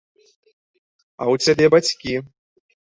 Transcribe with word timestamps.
А 1.21 1.29
ў 1.33 1.35
цябе 1.45 1.65
бацькі. 1.77 2.13